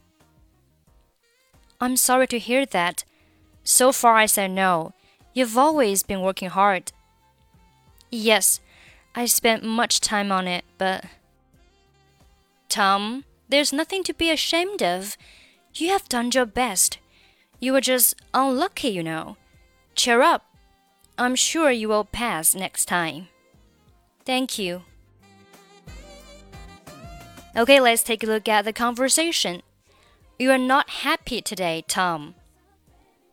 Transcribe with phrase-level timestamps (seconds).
[1.82, 3.04] I'm sorry to hear that.
[3.64, 4.94] So far I know,
[5.34, 6.92] you've always been working hard.
[8.12, 8.60] Yes,
[9.16, 11.06] I spent much time on it, but.
[12.70, 15.18] Tom, there's nothing to be ashamed of.
[15.74, 17.00] You have done your best.
[17.60, 19.38] You were just unlucky, you know.
[19.96, 20.46] Cheer up.
[21.17, 23.29] I'm sure you will pass next time.
[24.25, 24.83] Thank you.
[27.55, 29.63] Okay, let's take a look at the conversation.
[30.39, 32.35] You are not happy today, Tom.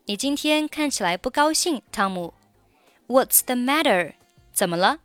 [0.06, 2.34] 你今天看起来不高兴，汤姆。
[3.08, 4.14] What's the matter？
[4.52, 5.00] 怎么了？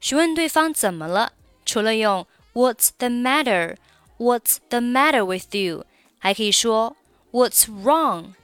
[0.00, 1.32] 询问对方怎么了，
[1.64, 3.76] 除了用 What's the matter?
[4.18, 5.84] What's the matter with you?
[6.18, 6.96] 还可以说
[7.30, 8.34] What's wrong?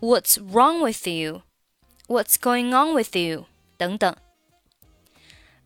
[0.00, 1.42] What's wrong with you?
[2.08, 3.46] What's going on with you?
[3.76, 4.14] 等等。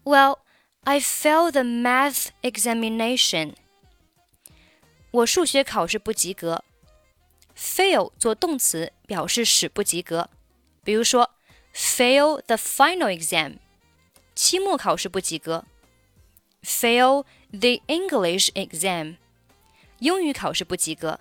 [0.04, 0.38] Well,
[0.84, 3.54] I failed the math examination.
[5.10, 6.62] 我数学考试不及格。
[7.56, 10.28] fail 做动词表示使不及格，
[10.84, 11.30] 比如说
[11.74, 13.56] fail the final exam，
[14.34, 15.64] 期末考试不及格；
[16.62, 19.16] fail the English exam，
[20.00, 21.18] 英语考试不及格。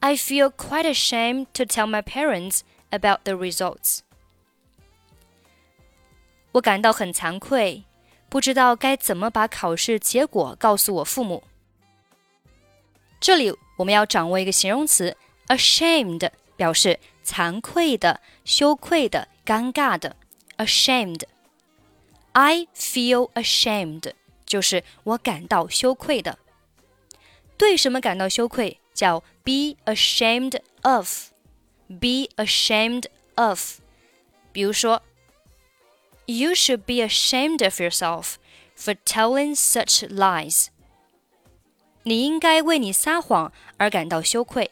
[0.00, 2.62] I feel quite ashamed to tell my parents
[2.93, 3.99] about the results.
[6.53, 7.83] 我感到很惭愧，
[8.29, 11.43] 不知道该怎么把考试结果告诉我父母。
[13.19, 15.17] 这里我们要掌握一个形容词
[15.47, 20.15] ashamed，表示惭愧的、羞愧的、尴尬的。
[20.57, 21.23] ashamed。
[22.33, 24.13] I feel ashamed，
[24.45, 26.37] 就是我感到羞愧的。
[27.57, 28.79] 对什么感到羞愧？
[28.93, 31.32] 叫 be ashamed of。
[31.88, 33.80] be ashamed of。
[34.52, 35.02] 比如说，
[36.26, 38.34] You should be ashamed of yourself
[38.76, 40.68] for telling such lies。
[42.02, 44.70] 你应该为你撒谎而感到羞愧。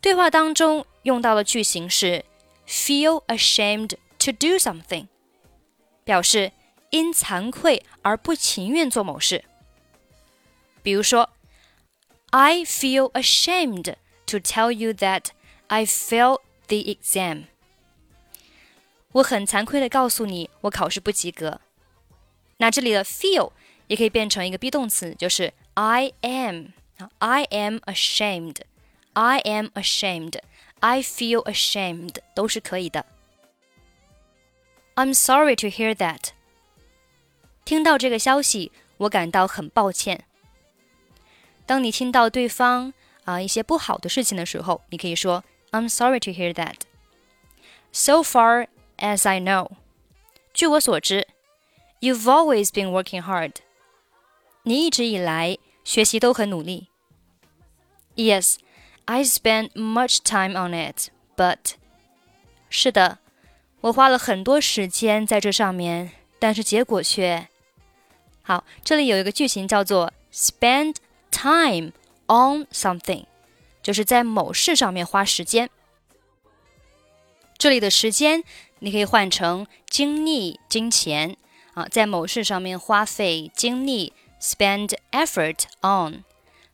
[0.00, 2.24] 对话当中用到的句型是
[2.66, 5.08] feel ashamed to do something，
[6.04, 6.52] 表示
[6.90, 9.44] 因惭愧而不情愿做某事。
[10.82, 11.30] 比如说，
[12.30, 13.94] I feel ashamed
[14.26, 15.26] to tell you that
[15.68, 17.44] I failed the exam。
[19.12, 21.60] 我很惭愧的告诉你，我考试不及格。
[22.58, 23.52] 那这里的 feel
[23.88, 28.56] 也可以变成一个 be 动词，就是 I am。I am ashamed.
[29.14, 30.38] I am ashamed.
[30.80, 33.06] I feel ashamed 都是可以的。
[34.94, 36.28] I'm sorry to hear that.
[37.64, 40.24] 听到这个消息，我感到很抱歉。
[41.64, 42.92] 当你听到对方
[43.24, 46.76] 啊一些不好的事情的时候，你可以说 I'm sorry to hear that.
[47.92, 48.68] So far
[48.98, 49.70] as I know，
[50.52, 51.26] 据我所知，
[52.00, 53.54] You've always been working hard.
[54.62, 56.88] 你一直以来学习都很努力。
[58.16, 58.56] Yes,
[59.06, 61.74] I spent much time on it, but
[62.68, 63.18] 是的，
[63.80, 67.48] 我花了很多时间在这上面，但是结果却……
[68.42, 70.96] 好，这里有一个句型叫做 spend
[71.30, 71.92] time
[72.27, 73.25] on something，
[73.81, 75.69] 就是在某事上面花时间。
[77.57, 78.43] 这里的时间
[78.79, 81.37] 你可以换成精力、金钱
[81.73, 84.13] 啊，在某事上面花费精力。
[84.37, 86.23] spend effort on，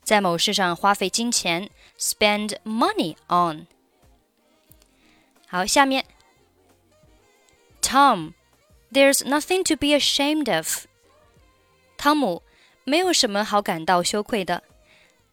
[0.03, 3.67] 在某事上花费金钱，spend money on。
[5.47, 6.05] 好，下面
[7.81, 10.85] ，Tom，there's nothing to be ashamed of。
[11.95, 12.43] 汤姆，
[12.83, 14.63] 没有什么好感到羞愧的。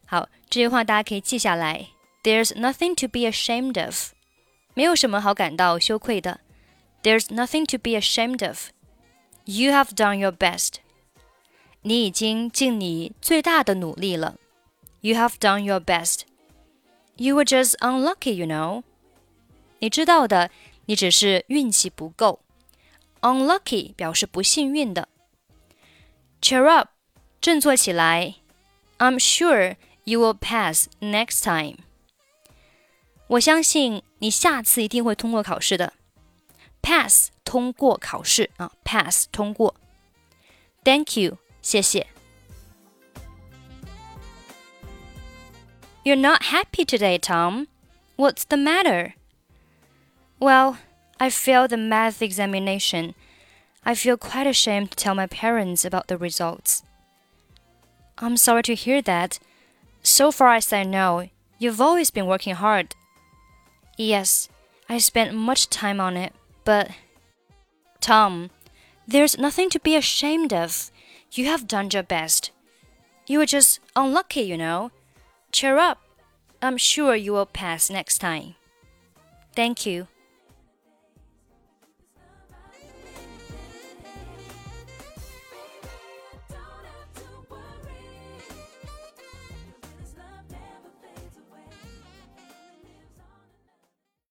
[0.07, 1.87] 好，这句话大家可以记下来。
[2.23, 4.11] There's nothing to be ashamed of，
[4.73, 6.39] 没有什么好感到羞愧的。
[7.01, 8.69] There's nothing to be ashamed of.
[9.45, 10.75] You have done your best.
[11.81, 14.35] 你已经尽你最大的努力了。
[15.01, 16.21] You have done your best.
[17.17, 18.83] You were just unlucky, you know.
[19.79, 20.49] 你知道的，
[20.85, 22.39] 你只是运气不够。
[23.19, 25.09] Unlucky 表示不幸运的。
[26.41, 26.89] Cheer up，
[27.41, 28.35] 振作起来。
[28.97, 29.75] I'm sure
[30.07, 31.77] you will pass next time.
[33.27, 35.93] 我相信你下次一定会通过考试的。
[36.81, 39.75] pass 通过考试啊，pass 通过。
[40.83, 42.07] Thank you，谢谢。
[46.03, 47.67] You're not happy today, Tom.
[48.17, 49.13] What's the matter?
[50.39, 50.75] Well,
[51.17, 53.13] I failed the math examination.
[53.85, 56.83] I feel quite ashamed to tell my parents about the results.
[58.17, 59.39] I'm sorry to hear that.
[60.02, 61.28] So far as I know,
[61.58, 62.94] you've always been working hard.
[63.96, 64.48] Yes,
[64.88, 66.32] I spent much time on it,
[66.64, 66.90] but.
[68.00, 68.50] Tom,
[69.06, 70.90] there's nothing to be ashamed of.
[71.32, 72.52] You have done your best.
[73.26, 74.90] You were just unlucky, you know.
[75.52, 76.00] Cheer up.
[76.62, 78.54] I'm sure you will pass next time.
[79.54, 80.06] Thank you.